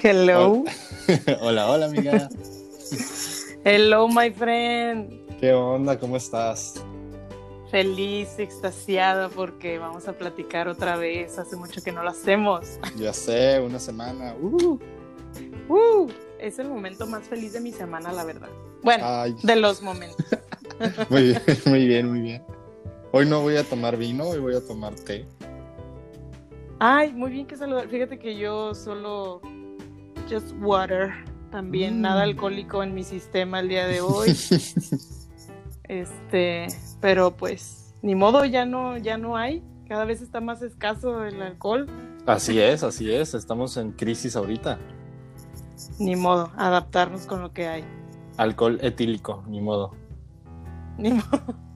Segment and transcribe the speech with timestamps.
[0.00, 0.64] Hello.
[1.40, 2.28] Hola, hola, amiga.
[3.64, 5.10] Hello, my friend.
[5.40, 5.98] ¿Qué onda?
[5.98, 6.84] ¿Cómo estás?
[7.72, 11.36] Feliz, extasiada porque vamos a platicar otra vez.
[11.38, 12.78] Hace mucho que no lo hacemos.
[12.96, 14.36] Ya sé, una semana.
[14.40, 14.78] Uh.
[15.68, 16.08] Uh,
[16.38, 18.48] es el momento más feliz de mi semana, la verdad.
[18.84, 19.34] Bueno, Ay.
[19.42, 20.24] de los momentos.
[21.10, 22.44] Muy bien, muy bien, muy bien.
[23.10, 25.26] Hoy no voy a tomar vino, hoy voy a tomar té.
[26.78, 27.88] Ay, muy bien que saludar.
[27.88, 29.40] Fíjate que yo solo
[30.28, 31.12] just water.
[31.50, 32.02] También Mm.
[32.02, 34.36] nada alcohólico en mi sistema el día de hoy.
[35.84, 36.66] este,
[37.00, 39.62] pero pues ni modo, ya no, ya no hay.
[39.88, 41.86] Cada vez está más escaso el alcohol.
[42.26, 43.32] Así es, así es.
[43.34, 44.78] Estamos en crisis ahorita.
[45.98, 47.84] Ni modo, adaptarnos con lo que hay.
[48.36, 49.92] Alcohol etílico, ni modo.
[50.98, 51.24] Ni modo.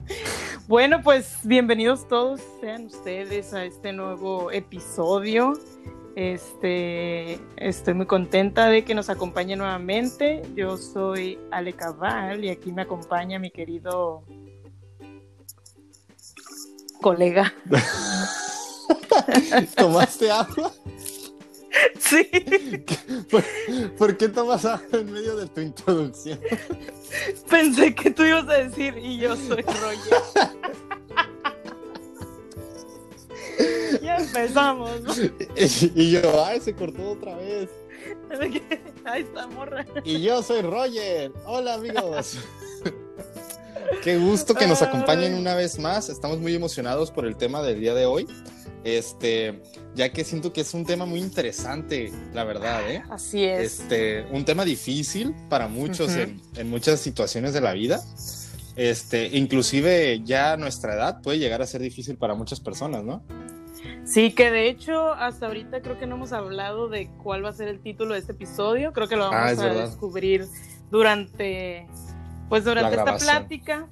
[0.67, 5.53] Bueno, pues bienvenidos todos sean ustedes a este nuevo episodio.
[6.15, 10.43] Este, estoy muy contenta de que nos acompañe nuevamente.
[10.55, 14.23] Yo soy Ale Cabal y aquí me acompaña mi querido
[17.01, 17.51] colega.
[19.75, 20.71] ¿Tomaste agua?
[21.99, 22.29] Sí,
[23.31, 23.43] ¿Por,
[23.97, 26.39] por qué tomas agua en medio de tu introducción?
[27.49, 30.21] pensé que tú ibas a decir y yo soy Roger.
[34.03, 35.01] ya empezamos.
[35.01, 35.13] ¿no?
[35.95, 37.69] Y yo, ay, se cortó otra vez.
[39.05, 39.85] Ahí está, morra.
[40.03, 41.31] Y yo soy Roger.
[41.45, 42.37] Hola amigos.
[44.03, 46.09] Qué gusto que nos acompañen una vez más.
[46.09, 48.27] Estamos muy emocionados por el tema del día de hoy.
[48.83, 49.61] Este,
[49.95, 53.01] ya que siento que es un tema muy interesante, la verdad, ¿eh?
[53.09, 53.79] Así es.
[53.79, 58.03] Este, un tema difícil para muchos en, en muchas situaciones de la vida.
[58.75, 63.23] Este, inclusive ya nuestra edad puede llegar a ser difícil para muchas personas, ¿no?
[64.05, 67.53] Sí, que de hecho hasta ahorita creo que no hemos hablado de cuál va a
[67.53, 68.91] ser el título de este episodio.
[68.93, 69.85] Creo que lo vamos Ah, es a verdad.
[69.85, 70.45] descubrir
[70.91, 71.87] durante,
[72.49, 73.87] pues durante esta plática.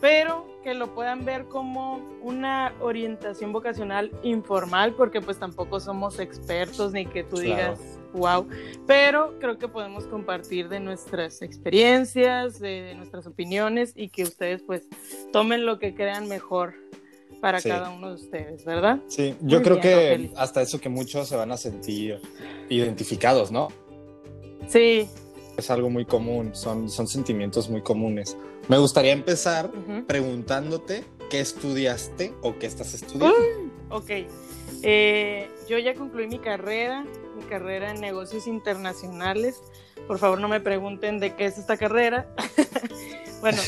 [0.00, 6.92] Pero que lo puedan ver como una orientación vocacional informal, porque pues tampoco somos expertos
[6.92, 7.44] ni que tú Claro.
[7.76, 7.80] digas
[8.12, 8.46] wow.
[8.86, 14.62] Pero creo que podemos compartir de nuestras experiencias, de, de nuestras opiniones y que ustedes
[14.62, 14.86] pues
[15.32, 16.74] tomen lo que crean mejor
[17.46, 17.68] para Sí.
[17.68, 18.98] cada uno de ustedes, ¿verdad?
[19.06, 22.20] Sí, yo Muy creo bien, que hasta eso que muchos se van a sentir
[22.68, 23.68] identificados, ¿no?
[24.66, 25.08] Sí.
[25.56, 28.36] Es algo muy común, son, son sentimientos muy comunes.
[28.66, 30.04] Me gustaría empezar ujú.
[30.08, 33.36] preguntándote qué estudiaste o qué estás estudiando.
[33.90, 34.10] Ok.
[34.82, 39.60] Eh, yo ya concluí mi carrera, mi carrera en negocios internacionales.
[40.08, 42.26] Por favor, no me pregunten de qué es esta carrera.
[43.40, 43.62] bueno,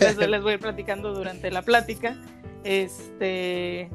[0.00, 2.16] les, les voy a ir platicando durante la plática.
[2.64, 3.90] Este,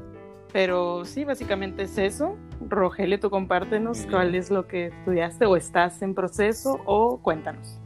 [0.54, 2.38] pero sí, básicamente es eso.
[2.68, 7.80] Rogelio, tú compártenos cuál es lo que estudiaste o estás en proceso o cuéntanos.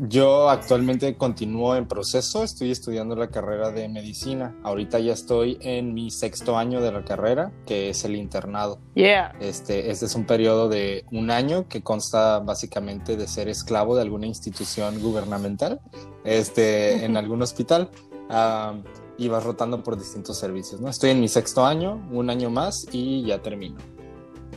[0.00, 4.54] Yo actualmente continúo en proceso, estoy estudiando la carrera de medicina.
[4.62, 8.78] Ahorita ya estoy en mi sexto año de la carrera, que es el internado.
[8.94, 9.34] Yeah.
[9.40, 14.02] Este, este es un periodo de un año que consta básicamente de ser esclavo de
[14.02, 15.80] alguna institución gubernamental,
[16.22, 17.90] este, en algún hospital,
[18.28, 18.84] am,
[19.18, 20.80] y vas rotando por distintos servicios.
[20.80, 20.88] ¿no?
[20.88, 23.76] Estoy en mi sexto año, un año más y ya termino.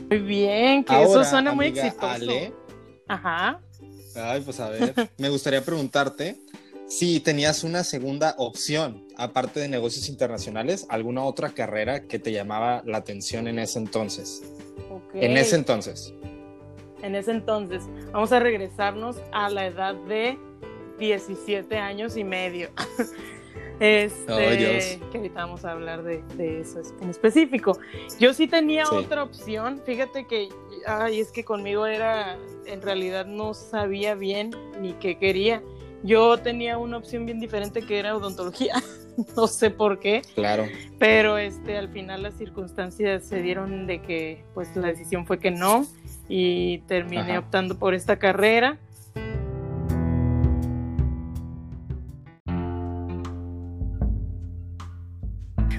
[0.10, 2.06] Muy bien, que eso suena muy exitoso.
[2.06, 2.54] Ale,
[3.08, 3.60] Ajá.
[4.16, 6.38] Ay, pues a ver, me gustaría preguntarte
[6.88, 12.84] si tenías una segunda opción, aparte de negocios internacionales, alguna otra carrera que te llamaba
[12.86, 14.44] la atención en ese entonces.
[14.90, 15.16] ok.
[15.16, 16.14] En ese entonces.
[17.02, 20.38] En ese entonces, vamos a regresarnos a la edad de
[21.00, 22.70] 17 años y medio.
[23.82, 25.10] Este, Dios.
[25.12, 27.78] que ahorita vamos a hablar de, de eso en específico.
[28.20, 28.96] Yo sí tenía Sí.
[28.96, 29.82] otra opción.
[29.86, 30.50] Fíjate que,
[30.86, 32.38] ay, es que conmigo era,
[32.68, 35.64] en realidad no sabía bien ni qué quería.
[36.04, 38.76] Yo tenía una opción bien diferente que era odontología.
[39.36, 40.22] no sé por qué.
[40.36, 40.66] Claro.
[41.00, 45.50] pero este al final las circunstancias se dieron de que pues la decisión fue que
[45.52, 45.86] no
[46.30, 47.40] y terminé Ajá.
[47.40, 48.78] optando por esta carrera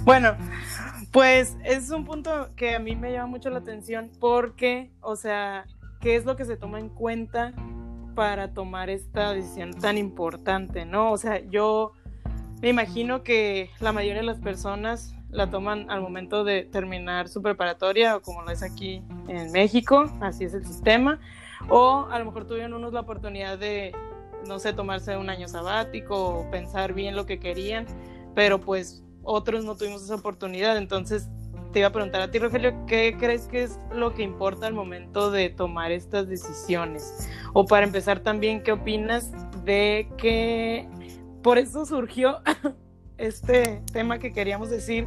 [0.05, 0.37] bueno
[1.11, 5.67] pues es un punto que a mí me llama mucho la atención porque o sea
[6.01, 7.53] qué es lo que se toma en cuenta
[8.15, 11.93] para tomar esta decisión tan importante no o sea yo
[12.61, 17.43] me imagino que la mayoría de las personas la toman al momento de terminar su
[17.43, 21.19] preparatoria o como lo es aquí en México, así es el sistema,
[21.69, 23.93] o a lo mejor tuvieron unos la oportunidad de,
[24.47, 27.87] no sé, tomarse un año sabático o pensar bien lo que querían,
[28.35, 31.29] pero pues otros no tuvimos esa oportunidad, entonces
[31.73, 34.75] te iba a preguntar a ti, Rogelio, ¿qué crees que es lo que importa al
[34.75, 37.29] momento de tomar estas decisiones?
[37.55, 39.33] O para empezar también, ¿qué opinas
[39.65, 40.87] de que
[41.43, 42.41] por eso surgió
[43.19, 45.07] este tema que queríamos decir,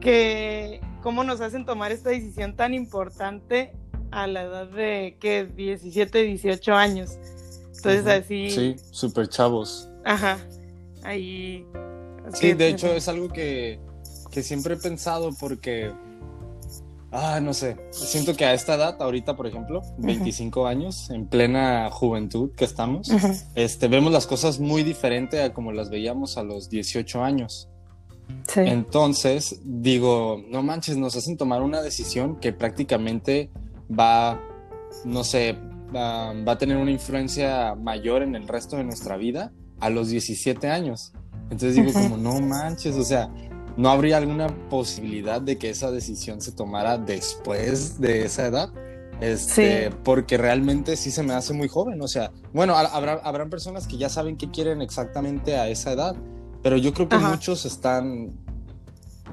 [0.00, 3.72] que cómo nos hacen tomar esta decisión tan importante
[4.10, 5.44] a la edad de, ¿qué?
[5.44, 7.18] 17, 18 años.
[7.76, 8.50] Entonces así...
[8.50, 9.88] Sí, súper chavos.
[10.04, 10.38] Ajá,
[11.02, 11.66] ahí...
[12.34, 13.80] Sí, de hecho es algo que,
[14.30, 15.92] que siempre he pensado porque
[17.12, 17.76] Ah, no sé.
[17.90, 23.10] Siento que a esta edad, ahorita, por ejemplo, 25 años, en plena juventud que estamos,
[23.54, 27.68] este, vemos las cosas muy diferente a como las veíamos a los 18 años.
[28.46, 28.60] Sí.
[28.60, 33.50] Entonces, digo, no manches, nos hacen tomar una decisión que prácticamente
[33.90, 34.40] va,
[35.04, 35.56] no sé,
[35.94, 40.10] va, va a tener una influencia mayor en el resto de nuestra vida a los
[40.10, 41.12] 17 años.
[41.50, 43.30] Entonces digo, como, no manches, o sea,
[43.76, 48.70] ¿No habría alguna posibilidad de que esa decisión se tomara después de esa edad?
[49.20, 52.00] Este, Porque realmente sí se me hace muy joven.
[52.02, 56.16] O sea, bueno, habrá, habrán personas que ya saben qué quieren exactamente a esa edad,
[56.62, 58.32] pero yo creo que muchos están,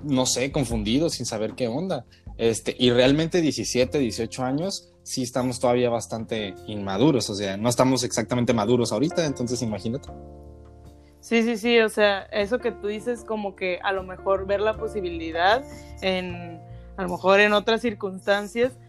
[0.03, 2.05] no sé, confundidos sin saber qué onda.
[2.37, 7.29] Este, y realmente 17, 18 años, sí estamos todavía bastante inmaduros.
[7.29, 10.09] O sea, no estamos exactamente maduros ahorita, entonces imagínate.
[11.27, 14.61] Sí, sí, sí, o sea, eso que tú dices como que a lo mejor ver
[14.61, 15.61] la posibilidad
[16.01, 16.61] en,
[16.95, 18.79] a lo mejor en otras circunstancias,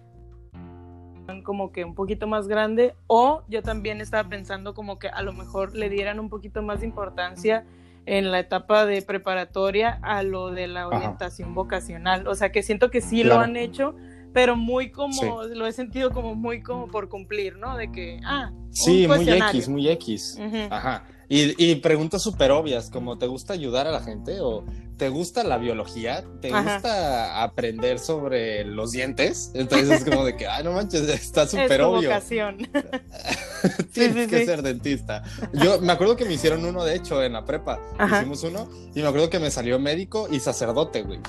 [1.43, 5.33] como que un poquito más grande, o yo también estaba pensando como que a lo
[5.33, 7.65] mejor le dieran un poquito más de importancia
[8.07, 12.89] en la etapa de preparatoria a lo de la orientación vocacional, o sea, que siento
[12.93, 13.97] que sí lo han hecho,
[14.33, 17.77] pero muy como, lo he sentido como muy como por cumplir, ¿no?
[17.77, 20.41] De que, ah, sí, muy X, muy X,
[20.71, 21.03] ajá.
[21.31, 24.41] Y, preguntas súper obvias, como ¿te gusta ayudar a la gente?
[24.41, 24.65] ¿O
[24.97, 26.25] te gusta la biología?
[26.41, 29.51] ¿Te gusta aprender sobre los dientes?
[29.55, 32.11] Entonces es como de que, ay, no manches, está súper obvio.
[33.93, 35.23] Tienes que ser dentista.
[35.53, 37.79] Yo me acuerdo que me hicieron uno, de hecho, en la prepa.
[38.11, 41.21] Hicimos uno y me acuerdo que me salió médico y sacerdote, güey.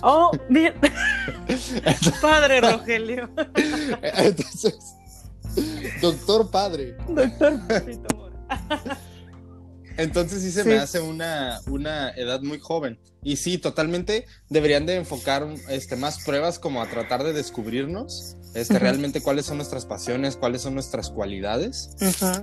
[0.00, 0.74] Oh, bien.
[2.22, 3.28] Padre Rogelio.
[4.02, 4.94] Entonces,
[6.00, 6.96] doctor padre.
[7.08, 7.60] Doctor
[9.96, 12.98] entonces sí se me hace una, una edad muy joven.
[13.22, 18.78] Y sí, totalmente deberían de enfocar este, más pruebas como a tratar de descubrirnos este,
[18.78, 21.90] realmente cuáles son nuestras pasiones, cuáles son nuestras cualidades.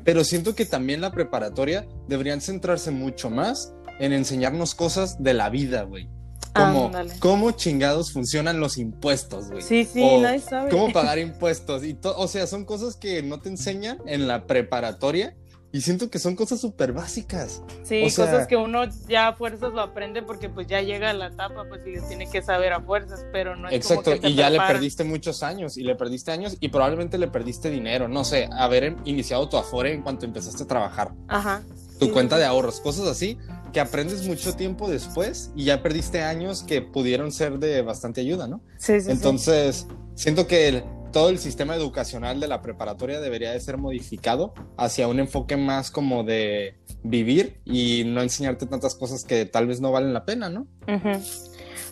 [0.04, 5.50] Pero siento que también la preparatoria deberían centrarse mucho más en enseñarnos cosas de la
[5.50, 6.10] vida, güey.
[6.54, 9.62] Como cómo chingados funcionan los impuestos, güey.
[9.62, 10.70] Sí, sí, nadie sabe.
[10.70, 11.86] Cómo pagar impuestos.
[11.86, 15.36] Y o sea, son cosas que no te enseñan en la preparatoria
[15.74, 17.62] y siento que son cosas súper básicas.
[17.84, 21.28] Sí, cosas que uno ya a fuerzas lo aprende porque pues ya llega a la
[21.28, 24.50] etapa, pues y tiene que saber a fuerzas, pero no es Exacto, como y ya
[24.50, 28.50] le perdiste muchos años, y le perdiste años, y probablemente le perdiste dinero, no sé,
[28.52, 31.12] haber iniciado tu Afore en cuanto empezaste a trabajar.
[31.28, 31.62] Ajá.
[32.00, 33.38] Tu cuenta de ahorros, cosas así,
[33.72, 38.48] que aprendes mucho tiempo después y ya perdiste años que pudieron ser de bastante ayuda,
[38.48, 38.62] ¿no?
[38.78, 39.12] Sí, sí.
[39.12, 44.54] Entonces, siento que el todo el sistema educacional de la preparatoria debería de ser modificado
[44.78, 49.82] hacia un enfoque más como de vivir y no enseñarte tantas cosas que tal vez
[49.82, 50.68] no valen la pena, ¿no?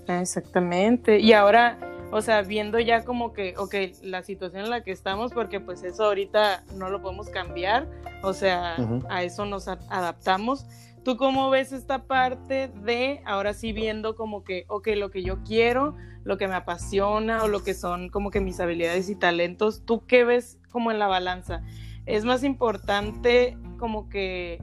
[0.07, 1.19] Exactamente.
[1.19, 1.77] Y ahora,
[2.11, 5.83] o sea, viendo ya como que, ok, la situación en la que estamos, porque pues
[5.83, 7.87] eso ahorita no lo podemos cambiar,
[8.23, 8.75] o sea,
[9.09, 10.65] a eso nos adaptamos.
[11.03, 15.43] ¿Tú cómo ves esta parte de ahora sí viendo como que, ok, lo que yo
[15.43, 19.85] quiero, lo que me apasiona o lo que son como que mis habilidades y talentos,
[19.85, 21.63] ¿tú qué ves como en la balanza?
[22.05, 24.59] ¿Es más importante como que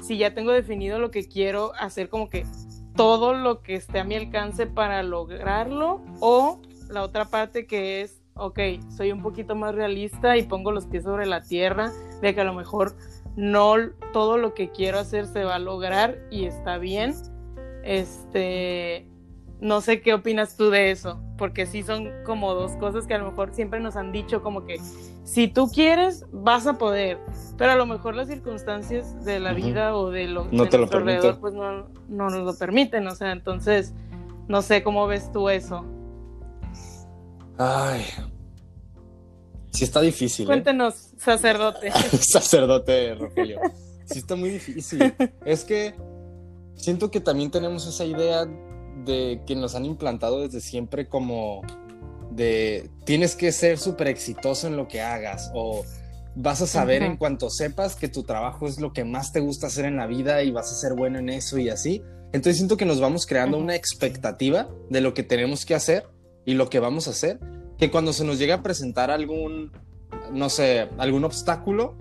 [0.00, 2.44] si ya tengo definido lo que quiero hacer como que
[2.96, 8.20] todo lo que esté a mi alcance para lograrlo o la otra parte que es,
[8.34, 8.58] ok,
[8.94, 12.44] soy un poquito más realista y pongo los pies sobre la tierra de que a
[12.44, 12.94] lo mejor
[13.36, 13.76] no
[14.12, 17.14] todo lo que quiero hacer se va a lograr y está bien.
[17.82, 19.08] Este,
[19.60, 23.18] no sé qué opinas tú de eso, porque sí son como dos cosas que a
[23.18, 24.80] lo mejor siempre nos han dicho como que
[25.24, 27.18] si tú quieres vas a poder,
[27.56, 30.84] pero a lo mejor las circunstancias de la vida o de lo no te lo
[30.84, 33.94] alrededor pues no, no nos lo permiten, o sea, entonces
[34.48, 35.84] no sé cómo ves tú eso.
[37.58, 38.04] Ay,
[39.72, 40.44] Sí está difícil.
[40.44, 40.48] ¿eh?
[40.48, 41.90] Cuéntenos, sacerdote.
[42.20, 43.60] sacerdote, Rogelio.
[44.04, 45.14] Sí está muy difícil.
[45.44, 45.94] es que
[46.76, 48.46] siento que también tenemos esa idea
[49.04, 51.62] de que nos han implantado desde siempre como
[52.30, 55.84] de tienes que ser súper exitoso en lo que hagas o
[56.34, 59.66] vas a saber en cuanto sepas que tu trabajo es lo que más te gusta
[59.66, 62.02] hacer en la vida y vas a ser bueno en eso y así.
[62.32, 66.06] Entonces siento que nos vamos creando una expectativa de lo que tenemos que hacer
[66.46, 67.38] y lo que vamos a hacer,
[67.82, 69.72] que cuando se nos llega a presentar algún,
[70.30, 71.96] no sé, algún obstáculo,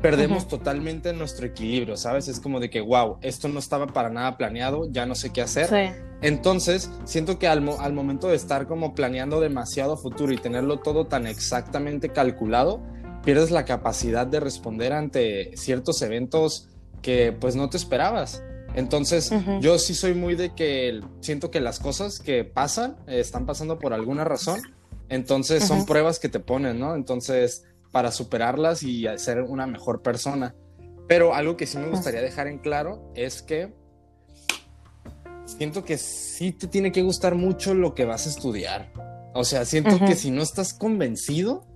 [0.00, 2.28] perdemos totalmente nuestro equilibrio, ¿sabes?
[2.28, 5.42] Es como de que, wow, esto no estaba para nada planeado, ya no sé qué
[5.42, 5.96] hacer.
[6.22, 11.08] Entonces, siento que al, al, momento de estar como planeando demasiado futuro y tenerlo todo
[11.08, 12.80] tan exactamente calculado,
[13.24, 16.68] pierdes la capacidad de responder ante ciertos eventos
[17.02, 18.40] que pues no te esperabas.
[18.76, 23.80] Entonces, yo sí soy muy de que siento que las cosas que pasan están pasando
[23.80, 24.60] por alguna razón.
[25.08, 26.94] Entonces, son pruebas que te ponen, ¿no?
[26.94, 30.54] Entonces, para superarlas y ser una mejor persona.
[31.06, 33.74] Pero algo que sí me gustaría dejar en claro es que
[35.44, 38.90] siento que sí te tiene que gustar mucho lo que vas a estudiar.
[39.34, 41.66] O sea, siento que si no estás convencido,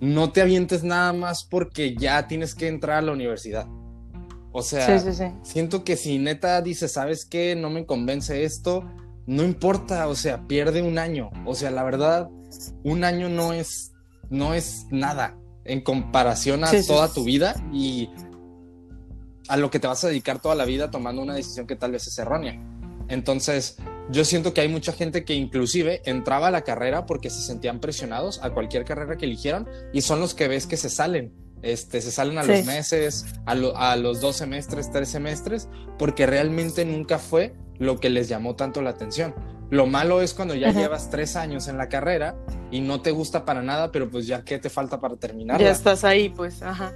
[0.00, 3.66] no te avientes nada más porque ya tienes que entrar a la universidad.
[4.52, 4.98] O sea,
[5.42, 7.56] siento que si neta dices, ¿sabes qué?
[7.56, 8.84] No me convence esto,
[9.26, 11.30] no importa, o sea, pierde un año.
[11.46, 12.30] O sea, la verdad,
[12.82, 13.92] un año no es,
[14.30, 18.10] no es nada en comparación a toda tu vida y
[19.48, 21.92] a lo que te vas a dedicar toda la vida tomando una decisión que tal
[21.92, 22.60] vez es errónea.
[23.08, 23.76] Entonces,
[24.10, 27.80] yo siento que hay mucha gente que inclusive entraba a la carrera porque se sentían
[27.80, 32.00] presionados a cualquier carrera que eligieran y son los que ves que se salen este,
[32.00, 33.54] se salen a los meses, a,
[33.96, 38.90] los dos semestres, tres semestres, porque realmente nunca fue lo que les llamó tanto la
[38.90, 39.34] atención.
[39.70, 42.36] Lo malo es cuando ya llevas tres años en la carrera
[42.70, 45.58] y no te gusta para nada, pero pues ya qué te falta para terminar.
[45.60, 46.92] Ya estás ahí, pues, ajá.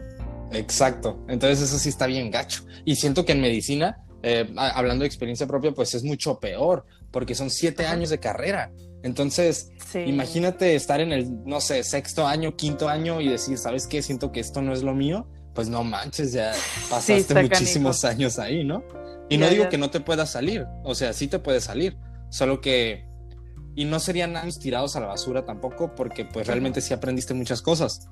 [0.52, 1.25] Exacto.
[1.28, 2.64] Entonces eso sí está bien gacho.
[2.85, 7.35] Y siento que en medicina, eh, hablando de experiencia propia, pues es mucho peor, porque
[7.35, 8.71] son siete años de carrera.
[9.02, 14.02] Entonces, imagínate estar en el, no sé, sexto año, quinto año y decir, ¿sabes qué?
[14.02, 15.26] Siento que esto no es lo mío.
[15.54, 16.52] Pues no manches, ya
[16.90, 18.85] pasaste muchísimos años ahí, ¿no?
[19.28, 21.97] Y no digo que no te puedas salir, o sea, sí te puedes salir,
[22.30, 23.06] solo que...
[23.75, 27.61] Y no serían años tirados a la basura tampoco, porque pues realmente sí aprendiste muchas
[27.61, 28.09] cosas.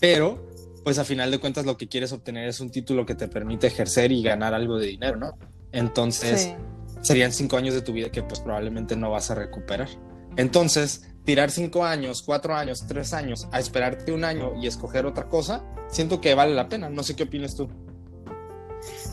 [0.00, 0.50] Pero,
[0.84, 3.66] pues a final de cuentas lo que quieres obtener es un título que te permite
[3.66, 5.36] ejercer y ganar algo de dinero, ¿no?
[5.72, 6.54] Entonces,
[7.00, 9.88] serían cinco años de tu vida que pues probablemente no vas a recuperar.
[10.36, 15.28] Entonces, tirar cinco años, cuatro años, tres años a esperarte un año y escoger otra
[15.28, 16.88] cosa, siento que vale la pena.
[16.88, 17.68] No sé qué opinas tú.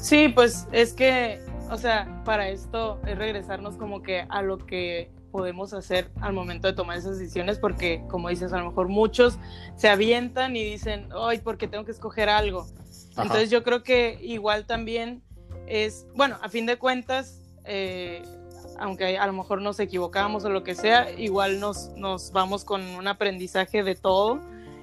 [0.02, 5.12] Sí, pues es que, o sea, para esto es regresarnos como que a lo que
[5.32, 9.38] podemos hacer al momento de tomar esas decisiones, porque como dices, a lo mejor muchos
[9.76, 12.68] se avientan y dicen, ay, porque tengo que escoger algo.
[13.18, 15.22] Entonces yo creo que igual también
[15.68, 18.24] es, bueno, a fin de cuentas, eh,
[18.80, 22.82] aunque a lo mejor nos equivocamos o lo que sea, igual nos, nos vamos con
[22.82, 24.40] un aprendizaje de todo.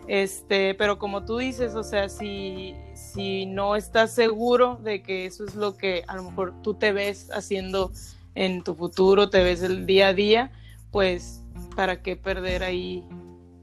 [0.06, 5.44] Este, pero como tú dices, o sea, si, si no estás seguro de que eso
[5.44, 7.92] es lo que a lo mejor tú te ves haciendo
[8.34, 10.52] en tu futuro, te ves el día a día,
[10.90, 11.42] pues
[11.76, 13.04] para qué perder ahí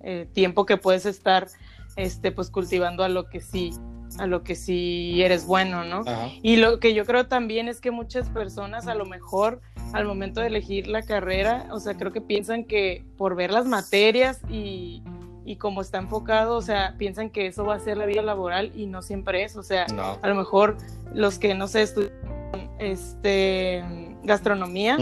[0.03, 1.47] eh, tiempo que puedes estar
[1.95, 3.73] este, pues cultivando a lo que sí
[4.19, 6.03] a lo que sí eres bueno, ¿no?
[6.41, 9.61] Y lo que yo creo también es que muchas personas a lo mejor
[9.93, 13.65] al momento de elegir la carrera, o sea, creo que piensan que por ver las
[13.65, 15.01] materias y,
[15.51, 18.71] y como está enfocado, o sea, piensan que eso va a ser la vida laboral
[18.73, 19.85] y no siempre es, o sea,
[20.21, 20.77] a lo mejor
[21.13, 22.11] los que no sé, estudian
[22.79, 23.83] este
[24.23, 24.97] gastronomía,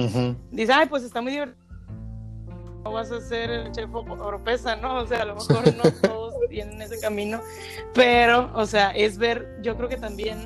[0.51, 1.69] dicen, ay, pues está muy divertido
[2.83, 4.99] no vas a ser el chef oropesa, ¿no?
[4.99, 7.41] O sea, a lo mejor no todos tienen ese camino,
[7.93, 10.45] pero, o sea, es ver, yo creo que también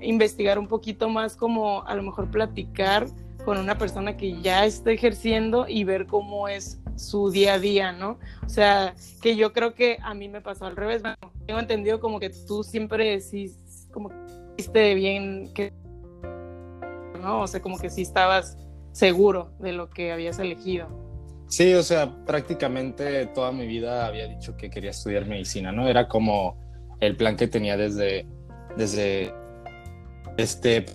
[0.00, 3.06] investigar un poquito más como a lo mejor platicar
[3.44, 7.92] con una persona que ya está ejerciendo y ver cómo es su día a día,
[7.92, 8.18] ¿no?
[8.44, 11.16] O sea, que yo creo que a mí me pasó al revés, bueno,
[11.46, 14.16] tengo entendido como que tú siempre decís, como que
[14.56, 15.72] viste bien que,
[17.20, 17.42] ¿no?
[17.42, 18.56] O sea, como que sí estabas
[18.92, 20.88] seguro de lo que habías elegido.
[21.48, 25.86] Sí, o sea, prácticamente toda mi vida había dicho que quería estudiar medicina, ¿no?
[25.86, 26.58] Era como
[27.00, 28.26] el plan que tenía desde,
[28.76, 29.34] desde
[30.38, 30.86] este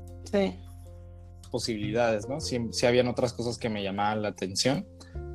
[1.52, 2.40] posibilidades, ¿no?
[2.40, 4.86] Si, si habían otras cosas que me llamaban la atención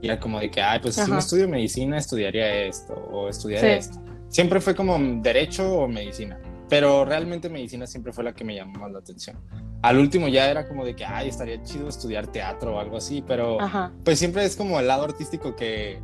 [0.00, 3.76] y era como de que, ay, pues si me estudio medicina estudiaría esto o estudiaría
[3.76, 4.02] esto.
[4.28, 6.38] Siempre fue como derecho o medicina
[6.72, 9.38] pero realmente medicina siempre fue la que me llamó más la atención.
[9.82, 13.22] Al último ya era como de que, ay, estaría chido estudiar teatro o algo así,
[13.26, 13.58] pero
[14.02, 16.00] pues siempre es como el lado artístico que,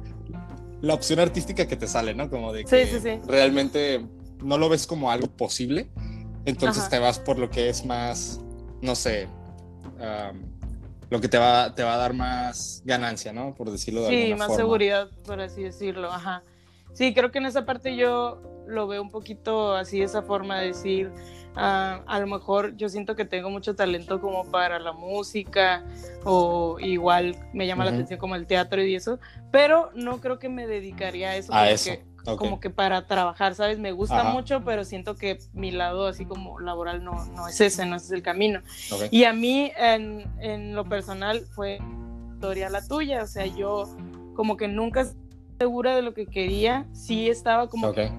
[0.82, 2.28] la opción artística que te sale, ¿no?
[2.28, 4.06] Como de que realmente
[4.44, 5.88] no lo ves como algo posible,
[6.44, 8.38] entonces te vas por lo que es más,
[8.82, 9.26] no sé,
[11.10, 13.54] lo que te va, te va a dar más ganancia, ¿no?
[13.54, 14.44] Por decirlo de alguna forma.
[14.44, 16.42] Sí, más seguridad, por así decirlo, ajá.
[16.92, 20.68] sí, creo que en esa parte yo lo veo un poquito así, esa forma de
[20.68, 21.10] decir,
[21.56, 25.84] ah, a lo mejor yo siento que tengo mucho talento como para la música
[26.24, 29.18] o igual me llama la atención como el teatro y eso,
[29.50, 31.54] pero no creo que me dedicaría a eso.
[31.54, 31.92] A eso.
[32.36, 33.78] Como que para trabajar, ¿sabes?
[33.78, 37.86] Me gusta mucho, pero siento que mi lado así como laboral no, no es ese,
[37.86, 38.60] no es el camino.
[39.10, 41.78] Y a mí, en, en lo personal, fue
[42.34, 43.88] historia la tuya, o sea, yo
[44.34, 45.06] como que nunca
[45.58, 48.12] segura de lo que quería, sí estaba como okay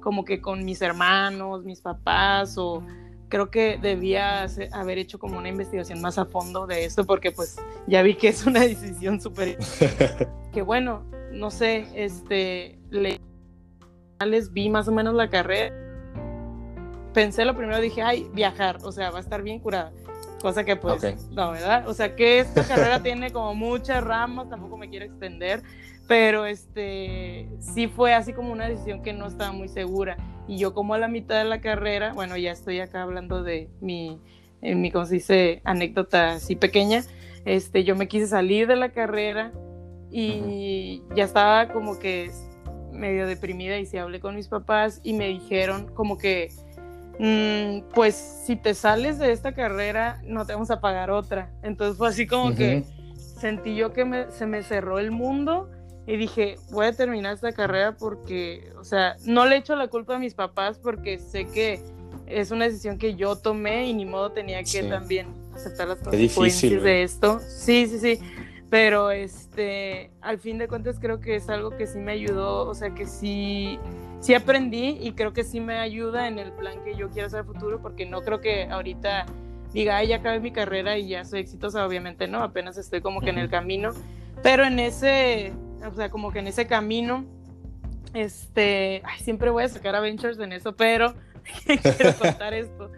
[0.00, 2.82] como que con mis hermanos, mis papás o
[3.28, 7.56] creo que debía haber hecho como una investigación más a fondo de esto porque pues
[7.86, 9.56] ya vi que es una decisión súper
[10.52, 15.74] que bueno, no sé, este les vi más o menos la carrera.
[17.14, 19.92] Pensé lo primero dije, "Ay, viajar, o sea, va a estar bien curada."
[20.42, 21.86] Cosa que pues no, ¿verdad?
[21.88, 25.62] O sea, que esta carrera tiene como muchas ramas, tampoco me quiero extender,
[26.08, 30.16] pero este sí fue así como una decisión que no estaba muy segura
[30.50, 33.70] y yo como a la mitad de la carrera, bueno, ya estoy acá hablando de
[33.80, 34.18] mi,
[34.62, 37.04] en mi, como se dice, anécdota así pequeña,
[37.44, 39.52] este, yo me quise salir de la carrera
[40.10, 42.30] y ya estaba como que
[42.92, 46.52] medio deprimida y sí hablé con mis papás y me dijeron como que,
[47.18, 51.50] mm, pues si te sales de esta carrera no te vamos a pagar otra.
[51.62, 52.84] Entonces fue así como que
[53.16, 55.70] sentí yo que se me cerró el mundo
[56.06, 60.16] y dije, voy a terminar esta carrera porque, o sea, no le echo la culpa
[60.16, 61.80] a mis papás porque sé que
[62.26, 66.82] es una decisión que yo tomé y ni modo tenía que también aceptar las consecuencias
[66.82, 67.40] de esto.
[67.40, 68.18] Sí, sí, sí.
[68.70, 72.74] Pero este, al fin de cuentas creo que es algo que sí me ayudó, o
[72.74, 73.78] sea, que sí,
[74.20, 77.44] sí aprendí y creo que sí me ayuda en el plan que yo quiero hacer
[77.44, 79.26] futuro porque no creo que ahorita
[79.72, 83.20] diga, ay, ya acabé mi carrera y ya soy exitosa, obviamente no, apenas estoy como
[83.20, 83.90] que en el camino,
[84.42, 85.52] pero en ese
[85.86, 87.24] o sea, como que en ese camino,
[88.14, 91.14] este, ay, siempre voy a sacar a Ventures en eso, pero
[91.64, 92.90] quiero contar esto.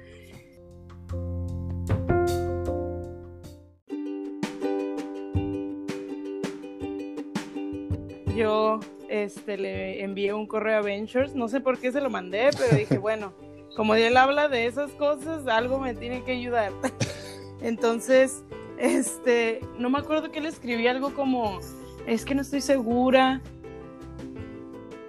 [8.42, 12.50] Yo este, le envié un correo a Ventures, no sé por qué se lo mandé,
[12.58, 13.32] pero dije, bueno,
[13.76, 16.72] como él habla de esas cosas, algo me tiene que ayudar.
[17.62, 18.42] Entonces,
[18.78, 21.60] este, no me acuerdo que le escribí algo como,
[22.04, 23.40] es que no estoy segura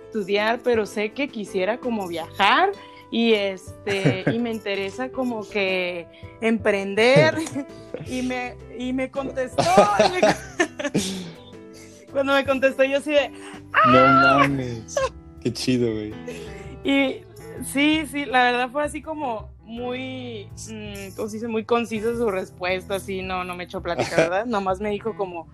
[0.05, 2.69] estudiar, pero sé que quisiera como viajar
[3.09, 6.05] y este y me interesa como que
[6.39, 7.35] emprender
[8.07, 9.63] y me y me contestó
[12.13, 14.37] cuando me contestó yo así de no ¡Ah!".
[14.39, 14.95] mames
[15.41, 16.13] qué chido güey
[16.83, 17.21] y
[17.65, 21.47] sí sí la verdad fue así como muy mm, ¿cómo se dice?
[21.47, 25.49] muy concisa su respuesta así no no me echó plática verdad nomás me dijo como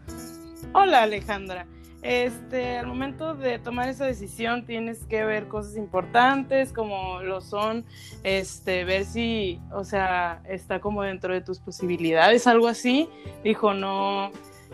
[0.72, 1.65] Hola Alejandra.
[2.02, 7.86] Este, al momento de tomar esa decisión tienes que ver cosas importantes como lo son,
[8.24, 13.10] este, ver si, o sea, está como dentro de tus posibilidades, algo así.
[13.43, 14.32] Dijo, no,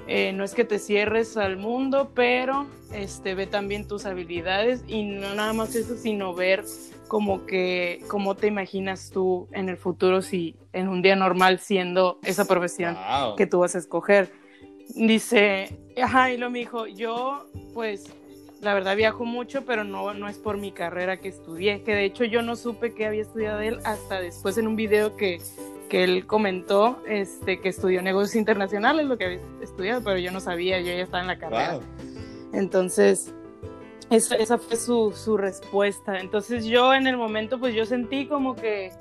[0.08, 5.04] eh, no es que te cierres al mundo, pero este, ve también tus habilidades y
[5.04, 6.64] no nada más eso, sino ver
[7.08, 12.20] como que cómo te imaginas tú en el futuro si en un día normal siendo
[12.24, 12.98] esa profesión
[13.38, 14.32] que tú vas a escoger.
[14.96, 18.14] Dice, ajá, y lo me dijo, yo pues
[18.62, 22.06] la verdad viajo mucho, pero no, no es por mi carrera que estudié, que de
[22.06, 25.40] hecho yo no supe que había estudiado él hasta después en un video que,
[25.88, 30.40] que él comentó este, que estudió negocios internacionales, lo que había estudiado, pero yo no
[30.40, 31.80] sabía, yo ya estaba en la carrera.
[32.54, 33.34] Entonces,
[34.10, 36.20] esa, esa fue su, su, respuesta.
[36.20, 38.92] Entonces yo en el momento, pues yo sentí como que,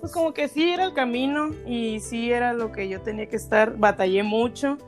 [0.00, 3.36] pues como que sí era el camino y sí era lo que yo tenía que
[3.36, 4.78] estar, batallé mucho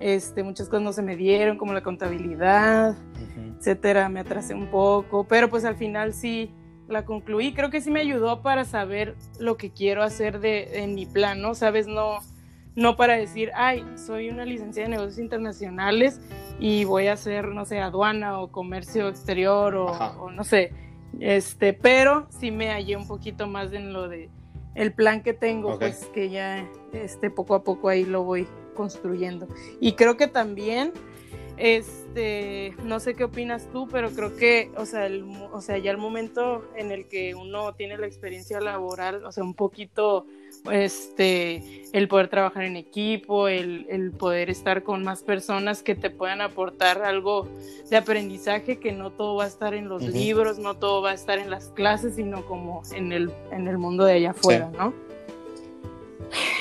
[0.00, 2.96] este, muchas cosas no se me dieron, como la contabilidad,
[3.58, 6.50] etcétera, me atrasé un poco, pero pues al final sí
[6.90, 7.52] la concluí.
[7.52, 11.40] Creo que sí me ayudó para saber lo que quiero hacer de, en mi plan,
[11.40, 11.54] ¿no?
[11.54, 12.18] Sabes, no,
[12.74, 16.20] no para decir, ay, soy una licenciada de negocios internacionales
[16.58, 20.72] y voy a hacer, no sé, aduana o comercio exterior o, no sé,
[21.18, 24.28] este, pero sí me hallé un poquito más en lo de
[24.74, 29.48] el plan que tengo, pues que ya este, poco a poco ahí lo voy construyendo.
[29.80, 30.92] Y creo que también,
[31.60, 35.90] este, no sé qué opinas tú, pero creo que, o sea, el, o sea, ya
[35.90, 40.26] el momento en el que uno tiene la experiencia laboral, o sea, un poquito,
[40.72, 46.08] este, el poder trabajar en equipo, el, el poder estar con más personas que te
[46.08, 47.46] puedan aportar algo
[47.90, 51.14] de aprendizaje, que no todo va a estar en los libros, no todo va a
[51.14, 54.94] estar en las clases, sino como en el, en el mundo de allá afuera, ¿no?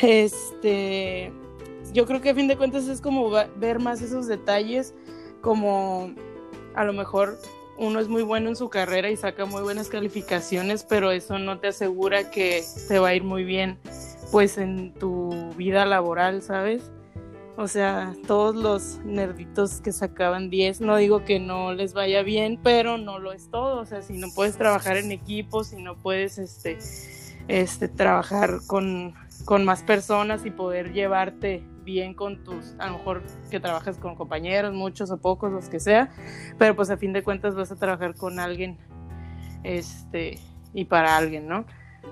[0.01, 1.31] Este,
[1.93, 4.93] yo creo que a fin de cuentas es como ver más esos detalles,
[5.41, 6.13] como
[6.75, 7.37] a lo mejor
[7.77, 11.59] uno es muy bueno en su carrera y saca muy buenas calificaciones, pero eso no
[11.59, 13.77] te asegura que te va a ir muy bien
[14.31, 16.91] pues en tu vida laboral, ¿sabes?
[17.57, 22.57] O sea, todos los nerditos que sacaban 10, no digo que no les vaya bien,
[22.63, 23.81] pero no lo es todo.
[23.81, 26.77] O sea, si no puedes trabajar en equipo, si no puedes este,
[27.49, 29.13] este, trabajar con,
[29.45, 34.15] con más personas y poder llevarte bien con tus, a lo mejor que trabajas con
[34.15, 36.11] compañeros, muchos o pocos, los que sea,
[36.57, 38.77] pero pues a fin de cuentas vas a trabajar con alguien,
[39.63, 40.39] este,
[40.73, 41.65] y para alguien, ¿no?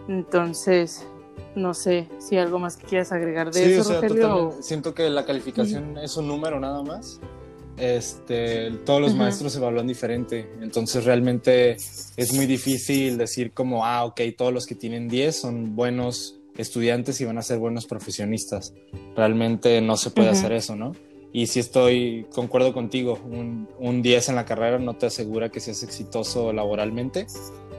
[0.07, 1.07] Entonces,
[1.55, 4.53] no sé si algo más que quieras agregar de eso, Rogelio.
[4.61, 7.19] Siento que la calificación es un número nada más.
[7.77, 14.19] Este, todos los maestros evalúan diferente, entonces realmente es muy difícil decir como, ah, ok,
[14.35, 18.73] todos los que tienen 10 son buenos estudiantes y van a ser buenos profesionistas.
[19.15, 20.93] Realmente no se puede hacer eso, ¿no?
[21.33, 25.59] Y si estoy, concuerdo contigo, un, un 10 en la carrera no te asegura que
[25.59, 27.27] seas exitoso laboralmente,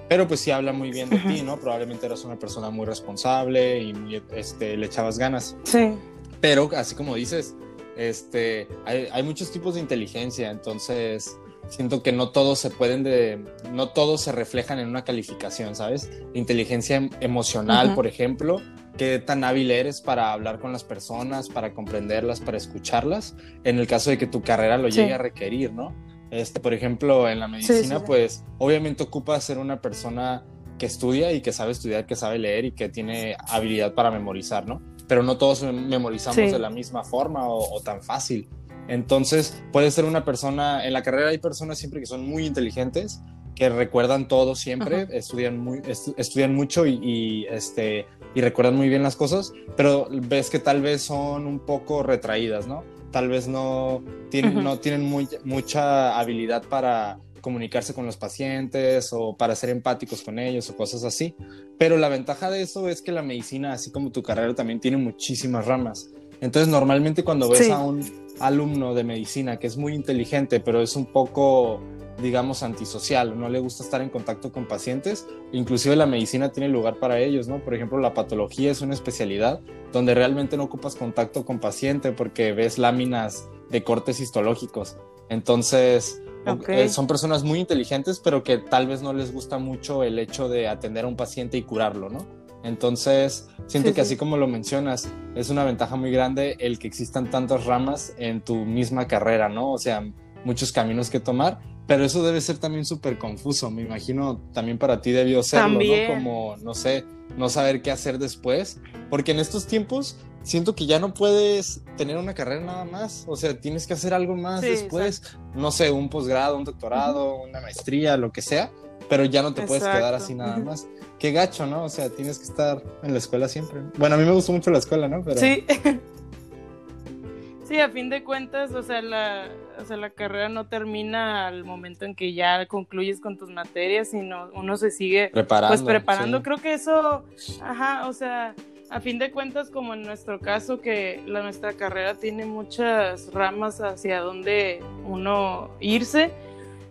[0.08, 1.58] pero pues sí habla muy bien de ti, ¿no?
[1.58, 5.56] Probablemente eras una persona muy responsable y este, le echabas ganas.
[5.64, 5.94] Sí.
[6.40, 7.54] Pero así como dices,
[7.96, 11.36] este, hay, hay muchos tipos de inteligencia, entonces
[11.68, 16.10] siento que no todos se pueden de, no todos se reflejan en una calificación, ¿sabes?
[16.34, 18.60] Inteligencia em, emocional, por ejemplo,
[18.96, 23.86] qué tan hábil eres para hablar con las personas, para comprenderlas, para escucharlas, en el
[23.86, 25.94] caso de que tu carrera lo llegue a requerir, ¿no?
[26.30, 30.44] Este, por ejemplo, en la medicina, pues obviamente ocupa ser una persona
[30.78, 34.66] que estudia y que sabe estudiar, que sabe leer y que tiene habilidad para memorizar,
[34.66, 34.82] ¿no?
[35.06, 38.48] Pero no todos memorizamos de la misma forma o tan fácil.
[38.88, 43.20] Entonces, puede ser una persona, en la carrera hay personas siempre que son muy inteligentes,
[43.54, 45.82] que recuerdan todo siempre, estudian, muy,
[46.16, 51.02] estudian mucho y, este, y recuerdan muy bien las cosas, pero ves que tal vez
[51.02, 52.84] son un poco retraídas, ¿no?
[53.10, 55.10] Tal vez no tienen, no tienen
[55.44, 61.02] mucha habilidad para comunicarse con los pacientes o para ser empáticos con ellos o cosas
[61.04, 61.34] así.
[61.78, 64.98] Pero la ventaja de eso es que la medicina, así como tu carrera, también tiene
[64.98, 66.10] muchísimas ramas.
[66.40, 68.04] Entonces, normalmente cuando ves a un
[68.40, 71.80] alumno de medicina que es muy inteligente, pero es un poco,
[72.20, 76.98] digamos, antisocial, no le gusta estar en contacto con pacientes, inclusive la medicina tiene lugar
[76.98, 77.62] para ellos, ¿no?
[77.62, 79.60] Por ejemplo, la patología es una especialidad
[79.92, 84.96] donde realmente no ocupas contacto con paciente porque ves láminas de cortes histológicos.
[85.28, 86.22] Entonces,
[86.68, 90.48] eh, son personas muy inteligentes, pero que tal vez no les gusta mucho el hecho
[90.48, 92.37] de atender a un paciente y curarlo, ¿no?
[92.64, 97.30] Entonces, siento que así como lo mencionas, es una ventaja muy grande el que existan
[97.30, 99.72] tantas ramas en tu misma carrera, ¿no?
[99.72, 100.04] O sea,
[100.44, 103.70] muchos caminos que tomar, pero eso debe ser también súper confuso.
[103.70, 106.14] Me imagino también para ti debió serlo, ¿no?
[106.14, 107.04] Como, no sé,
[107.36, 112.16] no saber qué hacer después, porque en estos tiempos siento que ya no puedes tener
[112.16, 115.22] una carrera nada más, o sea, tienes que hacer algo más después,
[115.54, 118.70] no sé, un posgrado, un doctorado, una maestría, lo que sea,
[119.08, 120.86] pero ya no te puedes quedar así nada más
[121.18, 121.84] qué gacho, ¿no?
[121.84, 123.80] O sea, tienes que estar en la escuela siempre.
[123.96, 125.22] Bueno, a mí me gustó mucho la escuela, ¿no?
[125.22, 125.38] Pero...
[125.38, 125.64] Sí.
[127.68, 131.64] sí, a fin de cuentas, o sea, la, o sea, la carrera no termina al
[131.64, 135.68] momento en que ya concluyes con tus materias, sino uno se sigue preparando.
[135.68, 136.42] Pues preparando.
[136.42, 137.24] Creo que eso,
[137.60, 138.54] ajá, o sea,
[138.90, 143.80] a fin de cuentas, como en nuestro caso, que la, nuestra carrera tiene muchas ramas
[143.80, 146.30] hacia donde uno irse.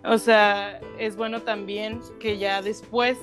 [0.04, 3.18] O sea, es bueno también que ya después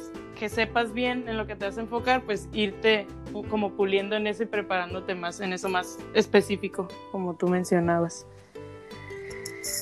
[0.44, 3.07] que sepas bien en lo que te vas a enfocar, pues irte
[3.48, 8.26] como puliendo en eso y preparándote más en eso más específico, como tú mencionabas.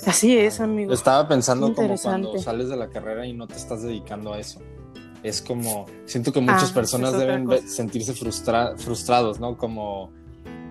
[0.07, 0.92] Así es, amigo.
[0.92, 4.61] Estaba pensando como cuando sales de la carrera y no te estás dedicando a eso.
[5.25, 9.59] Es como, siento que muchas ah, personas deben sentirse frustrados, ¿no?
[9.59, 10.12] Como,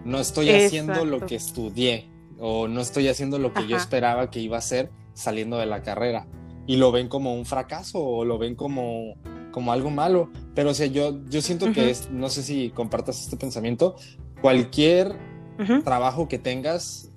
[0.06, 4.40] no estoy haciendo lo que estudié o no estoy haciendo lo que yo esperaba que
[4.40, 6.28] iba a hacer saliendo de la carrera.
[6.66, 9.16] Y lo ven como un fracaso o lo ven como
[9.52, 10.30] como algo malo.
[10.56, 13.96] Pero, o sea, yo, yo siento que es, no sé si compartas este pensamiento,
[14.42, 15.16] cualquier
[15.84, 17.10] trabajo que tengas,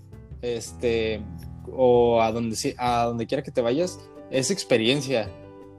[0.42, 1.22] este,
[1.72, 3.98] o a donde, a donde quiera que te vayas,
[4.30, 5.30] es experiencia.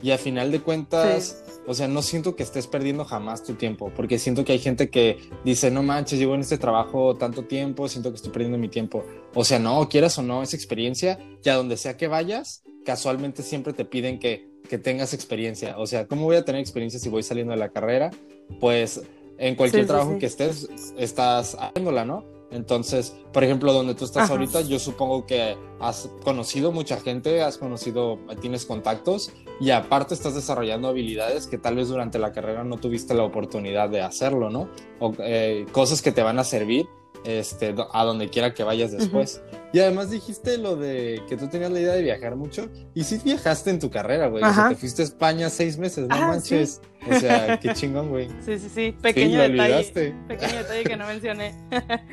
[0.01, 3.91] Y a final de cuentas, o sea, no siento que estés perdiendo jamás tu tiempo,
[3.95, 7.87] porque siento que hay gente que dice, no manches, llevo en este trabajo tanto tiempo,
[7.87, 9.03] siento que estoy perdiendo mi tiempo.
[9.33, 13.41] O sea, no, quieras o no, es experiencia, y a donde sea que vayas, casualmente
[13.41, 15.77] siempre te piden que que tengas experiencia.
[15.77, 18.11] O sea, ¿cómo voy a tener experiencia si voy saliendo de la carrera?
[18.59, 19.01] Pues
[19.37, 22.35] en cualquier trabajo que estés, estás haciéndola, ¿no?
[22.51, 27.57] Entonces, por ejemplo, donde tú estás ahorita, yo supongo que has conocido mucha gente, has
[27.57, 32.77] conocido, tienes contactos y aparte estás desarrollando habilidades que tal vez durante la carrera no
[32.77, 34.69] tuviste la oportunidad de hacerlo, ¿no?
[34.99, 36.87] O eh, cosas que te van a servir
[37.25, 39.41] este, a donde quiera que vayas después.
[39.73, 42.69] Y además dijiste lo de que tú tenías la idea de viajar mucho.
[42.93, 44.43] Y sí viajaste en tu carrera, güey.
[44.43, 46.81] O sea, te fuiste a España seis meses, no manches.
[47.09, 48.29] O sea, qué chingón, güey.
[48.45, 48.95] Sí, sí, sí.
[49.01, 50.13] Pequeño detalle.
[50.27, 51.55] Pequeño detalle que no mencioné.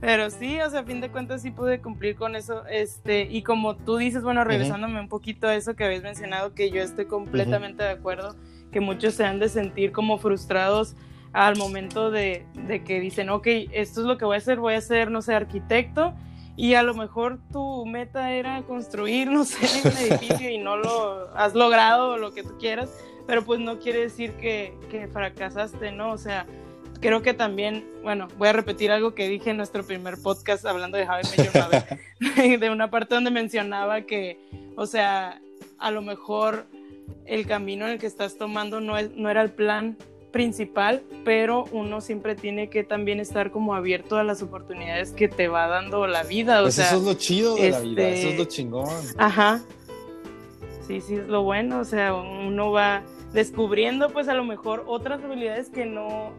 [0.00, 2.66] Pero sí, o sea, a fin de cuentas sí pude cumplir con eso.
[2.66, 6.70] Este, y como tú dices, bueno, regresándome un poquito a eso que habéis mencionado, que
[6.70, 8.34] yo estoy completamente de acuerdo,
[8.72, 10.96] que muchos se han de sentir como frustrados
[11.32, 14.74] al momento de, de, que dicen, ok, esto es lo que voy a hacer, voy
[14.74, 16.14] a ser, no sé, arquitecto,
[16.56, 21.34] y a lo mejor tu meta era construir, no sé, un edificio y no lo
[21.36, 22.90] has logrado, lo que tú quieras,
[23.26, 26.12] pero pues no quiere decir que, que fracasaste, ¿no?
[26.12, 26.46] O sea,
[27.00, 30.98] creo que también, bueno, voy a repetir algo que dije en nuestro primer podcast hablando
[30.98, 34.38] de Javier Major de una parte donde mencionaba que,
[34.76, 35.40] o sea,
[35.78, 36.66] a lo mejor
[37.24, 39.96] el camino en el que estás tomando no, es, no era el plan
[40.30, 45.48] principal, pero uno siempre tiene que también estar como abierto a las oportunidades que te
[45.48, 46.60] va dando la vida.
[46.60, 48.88] O pues sea, eso es lo chido de la vida, eso es lo este, chingón.
[49.18, 49.60] Ajá.
[50.86, 55.22] Sí, sí, es lo bueno, o sea, uno va descubriendo pues a lo mejor otras
[55.22, 56.32] habilidades que no,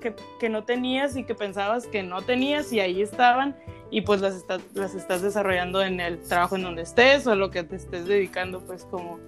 [0.00, 3.56] que, no tenías y que pensabas que no tenías y ahí estaban
[3.90, 7.64] y pues las, las estás desarrollando en el trabajo en donde estés o lo que
[7.64, 9.18] te estés dedicando pues como,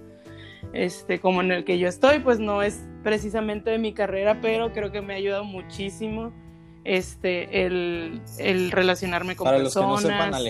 [0.73, 4.71] este, como en el que yo estoy, pues no es precisamente de mi carrera, pero
[4.71, 6.31] creo que me ha ayudado muchísimo
[6.83, 10.03] este el, el relacionarme con personas,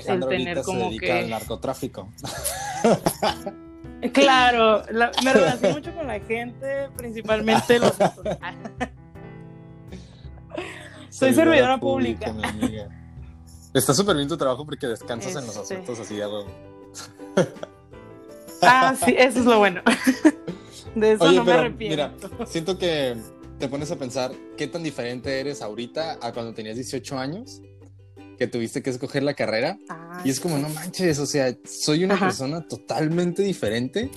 [0.08, 2.10] el tener como se que al narcotráfico.
[4.14, 4.82] Claro,
[5.24, 7.94] me relaciono mucho con la gente, principalmente los
[11.10, 12.34] Soy servidora pública.
[13.74, 15.76] Está súper bien tu trabajo porque descansas en los este.
[15.76, 16.48] asuntos así de huevo.
[18.62, 19.82] Ah, sí, eso es lo bueno.
[20.96, 21.96] De eso no me arrepiento.
[21.96, 23.16] Mira, siento que
[23.60, 27.62] te pones a pensar qué tan diferente eres ahorita a cuando tenías 18 años,
[28.38, 29.78] que tuviste que escoger la carrera.
[30.26, 34.10] y es como, no manches, o sea, soy una persona totalmente diferente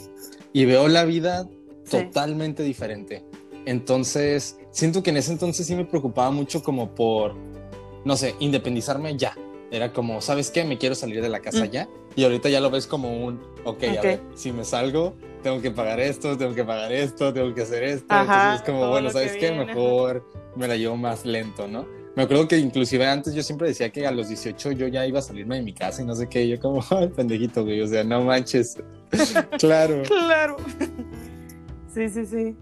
[0.53, 1.47] y veo la vida
[1.91, 3.25] totalmente diferente.
[3.67, 7.35] Entonces, siento que en ese entonces sí me preocupaba mucho como por,
[8.05, 9.37] no sé, independizarme ya.
[9.71, 10.65] Era como, ¿sabes qué?
[10.65, 11.71] Me quiero salir de la casa mm.
[11.71, 11.89] ya.
[12.17, 15.71] Y ahorita ya lo ves como un, ok, a ver, si me salgo, tengo que
[15.71, 18.15] pagar esto, tengo que pagar esto, tengo que hacer esto.
[18.15, 19.53] entonces es como, bueno, ¿sabes qué?
[19.53, 20.25] Mejor
[20.57, 21.87] me la llevo más lento, ¿no?
[22.17, 25.19] Me acuerdo que inclusive antes yo siempre decía que a los 18 yo ya iba
[25.19, 26.47] a salirme de mi casa y no sé qué.
[26.49, 28.77] yo como, ay, pendejito, güey, o sea, no manches.
[29.59, 30.03] claro.
[30.03, 30.57] claro.
[31.93, 32.57] Sí, sí, sí.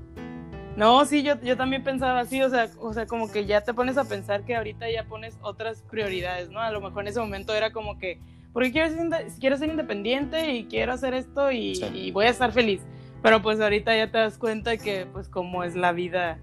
[0.77, 3.75] No, sí, yo, yo también pensaba así, o sea, o sea, como que ya te
[3.75, 6.61] pones a pensar que ahorita ya pones otras prioridades, ¿no?
[6.61, 8.21] A lo mejor en ese momento era como que,
[8.53, 12.83] porque quiero ser, quiero ser independiente y quiero hacer esto y, voy a estar feliz.
[13.23, 16.41] Pero pues ahorita ya te das cuenta que pues como es la vida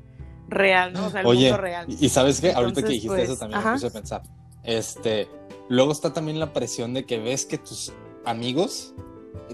[0.47, 1.07] real, ¿no?
[1.07, 1.85] O sea, el mundo real.
[1.87, 4.23] Y sabes qué, ahorita que dijiste eso pues, también me puse a pensar.
[4.63, 5.27] Este,
[5.67, 7.93] luego está también la presión de que ves que tus
[8.25, 8.93] amigos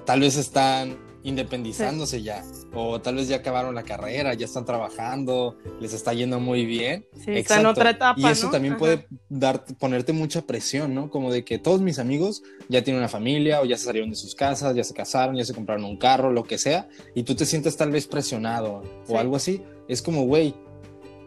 [0.06, 5.58] tal vez están independizándose ya, o tal vez ya acabaron la carrera, ya están trabajando,
[5.82, 7.08] les está yendo muy bien.
[7.26, 8.20] Sí, está en otra etapa.
[8.20, 11.10] Y eso también puede dar, ponerte mucha presión, ¿no?
[11.10, 14.16] Como de que todos mis amigos ya tienen una familia, o ya se salieron de
[14.16, 17.34] sus casas, ya se casaron, ya se compraron un carro, lo que sea, y tú
[17.34, 19.64] te sientes tal vez presionado o algo así.
[19.88, 20.54] Es como, güey,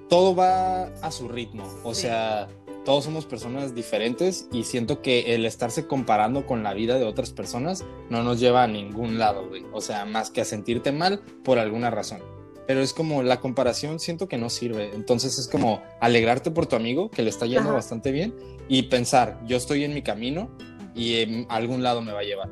[0.09, 2.49] todo va a su ritmo, o sea
[2.89, 7.33] todos somos personas diferentes y siento que el estarse comparando con la vida de otras
[7.33, 9.63] personas no nos lleva a ningún lado, güey.
[9.75, 12.23] O sea, más que a sentirte mal por alguna razón.
[12.67, 14.95] Pero es como la comparación siento que no sirve.
[14.95, 18.35] Entonces es como alegrarte por tu amigo que le está yendo bastante bien
[18.69, 20.49] y pensar, yo estoy en mi camino
[20.95, 22.49] y en algún lado me va a llevar.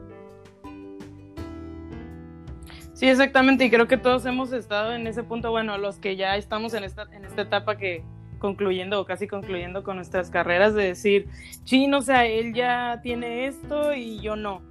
[2.92, 6.37] Sí, exactamente, y creo que todos hemos estado en ese punto, bueno, los que ya
[6.37, 8.05] estamos en esta, en esta etapa que,
[8.38, 11.29] concluyendo o casi concluyendo con nuestras carreras de decir,
[11.64, 14.62] chino, o sea, él ya tiene esto y yo no.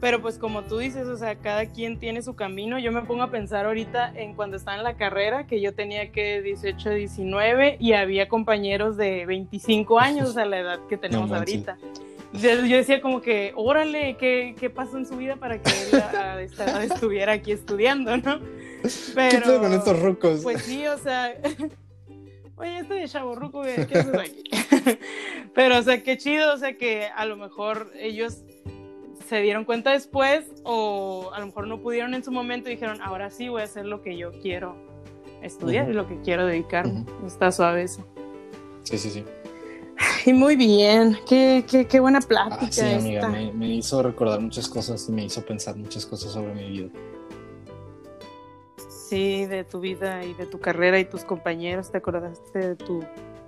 [0.00, 2.78] Pero pues como tú dices, o sea, cada quien tiene su camino.
[2.78, 6.10] Yo me pongo a pensar ahorita en cuando estaba en la carrera, que yo tenía
[6.10, 11.76] que 18, 19 y había compañeros de 25 años, a la edad que tenemos ahorita.
[12.32, 16.40] Yo, decía como que, órale, ¿qué, ¿qué, pasó en su vida para que él a,
[16.40, 18.38] esta edad estuviera aquí estudiando, no?
[19.14, 20.40] Pero, ¿Qué con estos rucos?
[20.42, 21.34] Pues sí, o sea,
[22.60, 24.44] oye, este de chaborruco, ¿qué haces aquí?
[25.54, 28.42] Pero, o sea, qué chido, o sea, que a lo mejor ellos
[29.28, 33.00] se dieron cuenta después o a lo mejor no pudieron en su momento y dijeron,
[33.02, 34.76] ahora sí voy a hacer lo que yo quiero
[35.42, 37.06] estudiar y lo que quiero dedicarme.
[37.26, 38.06] Está suave eso.
[38.82, 39.24] Sí, sí, sí.
[40.26, 42.66] Y muy bien, qué, qué, qué buena plática.
[42.66, 46.32] Ah, sí, amiga, me, me hizo recordar muchas cosas y me hizo pensar muchas cosas
[46.32, 46.88] sobre mi vida.
[49.10, 53.00] Sí, de tu vida y de tu carrera y tus compañeros, ¿te acordaste de, tu,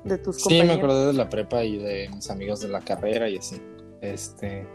[0.02, 0.42] de tus compañeros?
[0.42, 3.62] Sí, me acordé de la prepa y de mis amigos de la carrera y así.
[4.00, 4.66] Este,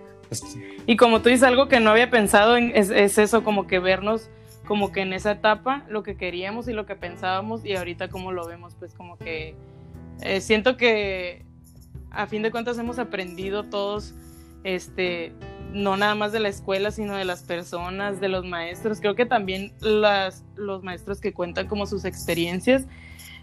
[0.86, 3.80] Y como tú dices, algo que no había pensado en, es, es, eso, como que
[3.80, 4.30] vernos
[4.66, 8.32] como que en esa etapa lo que queríamos y lo que pensábamos y ahorita como
[8.32, 9.56] lo vemos, pues como que
[10.22, 11.46] eh, siento que
[12.12, 14.14] a fin de cuentas hemos aprendido todos,
[14.64, 15.34] este,
[15.74, 19.00] no nada más de la escuela, sino de las personas, de los maestros.
[19.00, 22.86] Creo que también las, los maestros que cuentan como sus experiencias,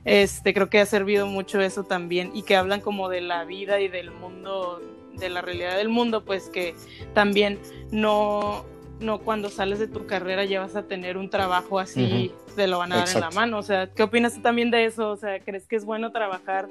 [0.04, 3.80] este, creo que ha servido mucho eso también y que hablan como de la vida
[3.80, 4.80] y del mundo
[5.14, 6.74] de la realidad del mundo, pues que
[7.14, 7.58] también
[7.90, 8.64] no,
[9.00, 12.78] no cuando sales de tu carrera ya vas a tener un trabajo así, te lo
[12.78, 13.58] van a dar en la mano.
[13.58, 15.10] O sea, ¿qué opinas tú también de eso?
[15.10, 16.68] O sea, ¿crees que es bueno trabajar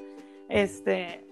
[0.48, 1.24] este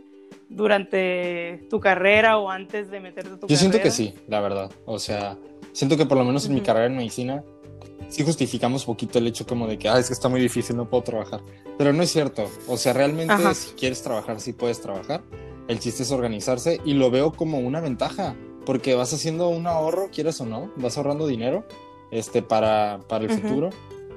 [0.54, 4.70] durante tu carrera o antes de meterte a tu Yo siento que sí, la verdad.
[4.86, 5.38] O sea,
[5.72, 7.42] siento que por lo menos en mi carrera en medicina
[8.08, 10.88] sí justificamos poquito el hecho como de que, ah, es que está muy difícil, no
[10.88, 11.40] puedo trabajar.
[11.78, 12.48] Pero no es cierto.
[12.68, 15.22] O sea, realmente si quieres trabajar, sí puedes trabajar.
[15.68, 18.36] El chiste es organizarse y lo veo como una ventaja,
[18.66, 21.64] porque vas haciendo un ahorro, quieres o no, vas ahorrando dinero
[22.10, 23.70] este, para, para el futuro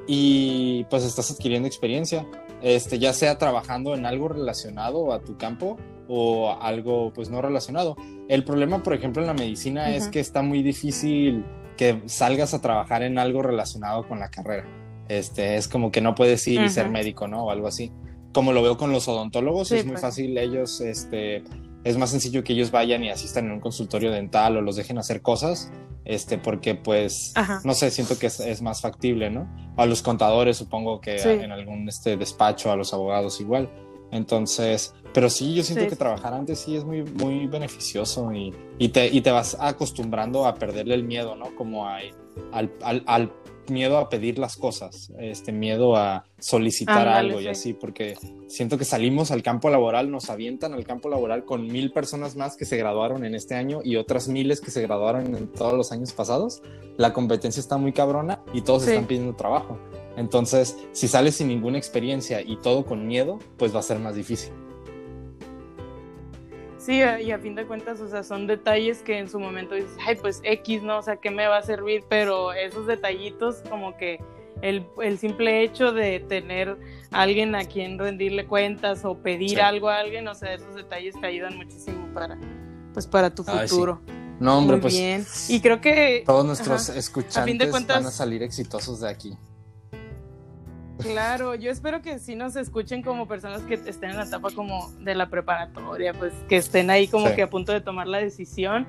[0.07, 2.27] y pues estás adquiriendo experiencia,
[2.61, 7.95] este, ya sea trabajando en algo relacionado a tu campo o algo pues no relacionado.
[8.27, 11.45] El problema, por ejemplo, en la medicina es que está muy difícil
[11.77, 14.65] que salgas a trabajar en algo relacionado con la carrera.
[15.07, 17.45] Este, es como que no puedes ir y ser médico, ¿no?
[17.45, 17.91] O algo así
[18.35, 20.01] como lo veo con los odontólogos, es muy pues.
[20.01, 21.41] fácil ellos, este,
[21.85, 24.97] es más sencillo que ellos vayan y asistan en un consultorio dental o los dejen
[24.97, 25.71] hacer cosas,
[26.03, 29.47] este, porque pues, no sé, siento que es, más factible, ¿no?
[29.77, 33.69] A los contadores supongo que en algún este, despacho, a los abogados igual.
[34.15, 38.89] Entonces, pero sí, yo siento que trabajar antes sí es muy, muy beneficioso y, y,
[38.89, 41.53] te, y te vas acostumbrando a perderle el miedo, ¿no?
[41.55, 42.13] Como al,
[42.51, 43.31] al, al
[43.69, 48.15] miedo a pedir las cosas, este miedo a solicitar algo y así, porque
[48.47, 52.55] siento que salimos al campo laboral, nos avientan al campo laboral con mil personas más
[52.55, 55.91] que se graduaron en este año y otras miles que se graduaron en todos los
[55.91, 56.61] años pasados.
[56.97, 59.77] La competencia está muy cabrona y todos están pidiendo trabajo.
[60.17, 64.15] Entonces, si sales sin ninguna experiencia y todo con miedo, pues va a ser más
[64.15, 64.51] difícil.
[66.77, 69.97] Sí, y a fin de cuentas, o sea, son detalles que en su momento dices,
[70.05, 70.99] ay, pues X, ¿no?
[70.99, 72.03] O sea, ¿qué me va a servir?
[72.07, 74.19] Pero esos detallitos, como que
[74.61, 74.85] el,
[75.17, 76.77] simple hecho de tener
[77.11, 81.19] a alguien a quien rendirle cuentas o pedir algo a alguien, o sea, esos detalles
[81.19, 82.37] te ayudan muchísimo para,
[82.93, 83.99] pues, para tu futuro.
[84.39, 84.93] No, hombre, pues.
[84.93, 85.25] Bien.
[85.49, 86.23] Y creo que.
[86.23, 89.35] Todos nuestros escuchantes van a salir exitosos de aquí.
[90.99, 94.91] Claro, yo espero que sí nos escuchen como personas que estén en la etapa como
[94.99, 98.87] de la preparatoria, pues que estén ahí como que a punto de tomar la decisión.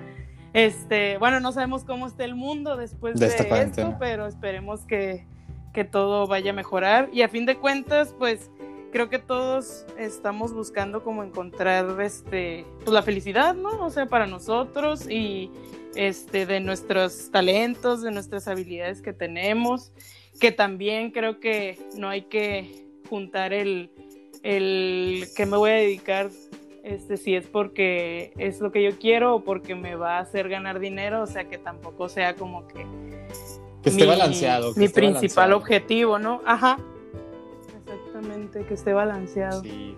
[0.53, 5.27] Este, bueno, no sabemos cómo esté el mundo después de, esto, pero esperemos que,
[5.75, 7.11] que todo vaya a mejorar.
[7.13, 8.51] Y a fin de cuentas, pues
[8.93, 13.85] creo que todos estamos buscando como encontrar este, pues la felicidad, ¿no?
[13.85, 15.51] O sea, para nosotros y
[15.95, 19.93] este, de nuestros talentos, de nuestras habilidades que tenemos
[20.41, 23.91] que también creo que no hay que juntar el,
[24.43, 26.31] el que me voy a dedicar
[26.83, 30.49] este, si es porque es lo que yo quiero o porque me va a hacer
[30.49, 32.87] ganar dinero, o sea que tampoco sea como que...
[33.83, 34.73] Que esté balanceado.
[34.77, 36.43] mi principal objetivo, ¿no?
[36.45, 36.79] Ajá.
[37.85, 39.63] Exactamente, que esté balanceado.
[39.63, 39.97] Sí.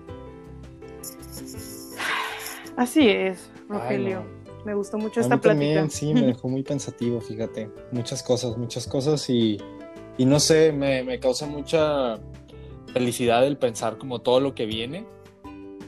[2.77, 4.25] Así es, Rogelio.
[4.65, 5.51] Me gustó mucho esta plática.
[5.51, 7.71] También, sí, me dejó muy pensativo, fíjate.
[7.93, 9.59] Muchas cosas, muchas cosas y
[10.19, 12.19] y no sé, me, causa mucha
[12.93, 15.07] felicidad el pensar como todo lo que viene.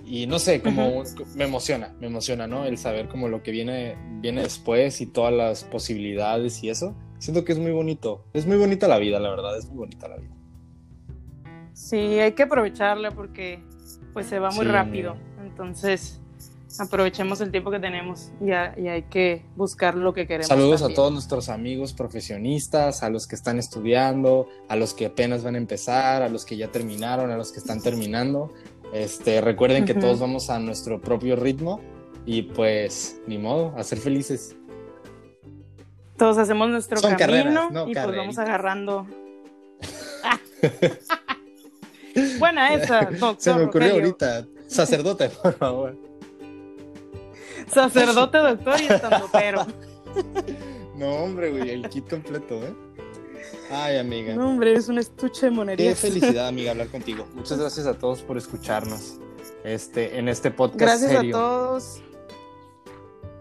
[0.07, 1.03] Y no sé, como
[1.37, 2.65] me emociona, me emociona, ¿no?
[2.65, 6.97] El saber como lo que viene, viene después y todas las posibilidades y eso.
[7.19, 8.25] Siento que es muy bonito.
[8.33, 10.35] Es muy bonita la vida, la verdad, es muy bonita la vida.
[11.73, 13.63] Sí, hay que aprovecharla porque
[14.13, 15.17] pues se va muy rápido.
[15.43, 16.21] Entonces,
[16.79, 20.47] aprovechemos el tiempo que tenemos y, hay que buscar lo que queremos.
[20.47, 25.43] Saludos a todos nuestros amigos profesionistas, a los que están estudiando, a los que apenas
[25.43, 28.53] van a empezar, a los que ya terminaron, a los que están terminando.
[28.93, 31.81] Este, recuerden que todos vamos a nuestro propio ritmo
[32.27, 34.57] y pues ni modo, a ser felices.
[36.17, 39.07] Todos hacemos nuestro camino y pues vamos agarrando.
[42.39, 43.09] Buena esa,
[43.39, 44.47] Se me ocurrió ahorita.
[44.67, 46.10] Sacerdote, por favor.
[47.73, 49.67] Sacerdote, doctor y estandopero.
[50.97, 52.75] No, hombre, güey, el kit completo, ¿eh?
[53.71, 54.35] Ay, amiga.
[54.35, 55.99] No, hombre, es un estuche de monerías.
[55.99, 57.27] Qué felicidad, amiga, hablar contigo.
[57.35, 59.19] Muchas gracias a todos por escucharnos
[59.65, 61.01] este, en este podcast.
[61.01, 62.03] Gracias a todos.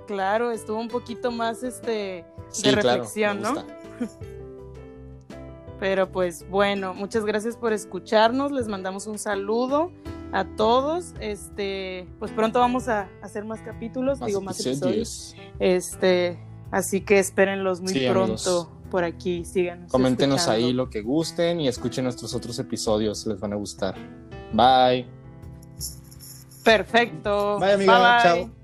[0.08, 2.24] Claro, estuvo un poquito más este
[2.64, 3.66] de reflexión, ¿no?
[5.82, 8.54] Pero pues bueno, muchas gracias por escucharnos.
[8.54, 9.92] Les mandamos un saludo
[10.32, 11.14] a todos.
[11.20, 15.36] Este, pues pronto vamos a hacer más capítulos, digo más episodios.
[15.60, 16.40] Este,
[16.72, 19.92] así que espérenlos muy pronto por aquí, síganos.
[19.92, 23.96] Coméntenos ahí lo que gusten y escuchen nuestros otros episodios, les van a gustar.
[24.54, 25.06] Bye.
[26.64, 27.60] Perfecto.
[27.60, 28.20] Bye, amiga.
[28.24, 28.59] Chao.